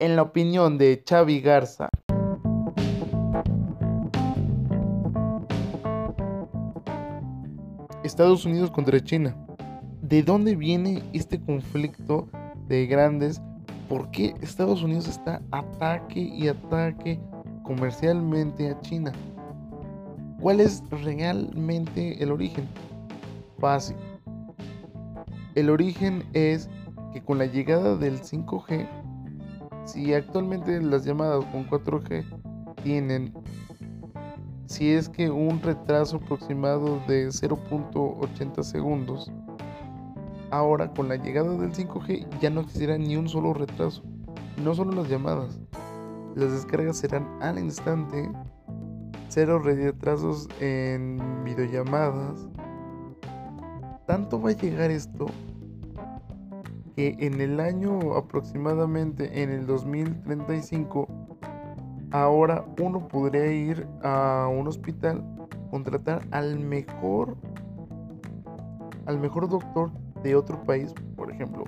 [0.00, 1.88] En la opinión de Xavi Garza,
[8.02, 9.36] Estados Unidos contra China.
[10.02, 12.28] ¿De dónde viene este conflicto
[12.66, 13.40] de grandes?
[13.88, 17.20] ¿Por qué Estados Unidos está ataque y ataque
[17.62, 19.12] comercialmente a China?
[20.40, 22.66] ¿Cuál es realmente el origen?
[23.60, 23.96] Fácil.
[25.54, 26.68] El origen es
[27.12, 28.88] que con la llegada del 5G,
[29.84, 32.24] si actualmente las llamadas con 4G
[32.82, 33.32] tienen
[34.68, 39.32] si es que un retraso aproximado de 0.80 segundos.
[40.50, 44.02] Ahora con la llegada del 5G ya no existirá ni un solo retraso.
[44.62, 45.58] No solo las llamadas.
[46.34, 48.30] Las descargas serán al instante.
[49.28, 52.46] Cero retrasos en videollamadas.
[54.06, 55.26] Tanto va a llegar esto
[56.98, 61.06] en el año aproximadamente en el 2035
[62.10, 65.24] ahora uno podría ir a un hospital,
[65.70, 67.36] contratar al mejor,
[69.06, 69.92] al mejor doctor
[70.24, 71.64] de otro país, por ejemplo,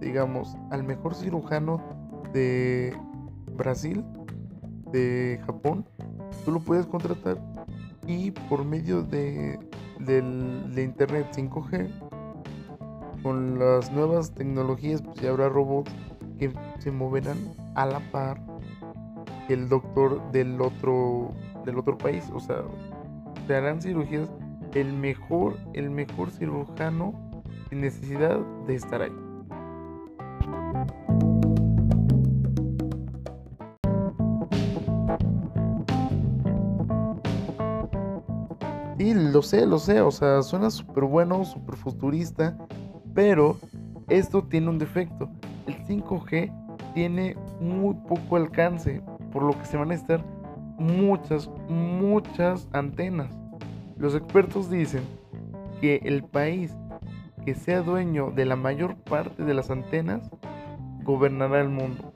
[0.00, 1.80] digamos, al mejor cirujano
[2.34, 2.94] de
[3.56, 4.04] Brasil,
[4.92, 5.86] de Japón,
[6.44, 7.38] tú lo puedes contratar
[8.06, 9.58] y por medio de,
[9.98, 12.13] de internet 5G,
[13.24, 15.90] con las nuevas tecnologías, pues ya habrá robots
[16.38, 17.38] que se moverán
[17.74, 18.38] a la par
[19.48, 21.32] el doctor del otro
[21.64, 22.62] del otro país, o sea,
[23.46, 24.28] te harán cirugías
[24.74, 27.14] el mejor el mejor cirujano
[27.70, 29.12] sin necesidad de estar ahí.
[38.98, 42.56] Sí, lo sé, lo sé, o sea, suena súper bueno, súper futurista,
[43.14, 43.58] pero
[44.08, 45.30] esto tiene un defecto.
[45.66, 46.52] El 5G
[46.94, 50.24] tiene muy poco alcance, por lo que se van a necesitar
[50.78, 53.28] muchas, muchas antenas.
[53.96, 55.02] Los expertos dicen
[55.80, 56.74] que el país
[57.44, 60.30] que sea dueño de la mayor parte de las antenas
[61.02, 62.12] gobernará el mundo.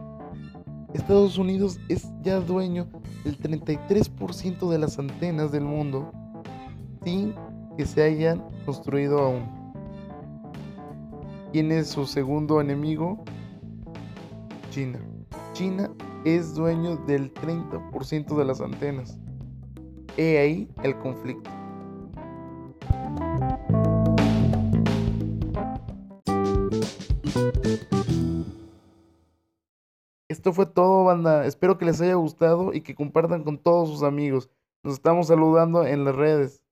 [0.94, 2.88] Estados Unidos es ya dueño
[3.24, 6.10] del 33% de las antenas del mundo
[7.04, 7.34] sin
[7.76, 9.57] que se hayan construido aún.
[11.58, 13.24] ¿Quién es su segundo enemigo?
[14.70, 15.00] China.
[15.54, 15.92] China
[16.24, 19.18] es dueño del 30% de las antenas.
[20.16, 21.50] He ahí el conflicto.
[30.28, 31.44] Esto fue todo, banda.
[31.44, 34.48] Espero que les haya gustado y que compartan con todos sus amigos.
[34.84, 36.62] Nos estamos saludando en las redes.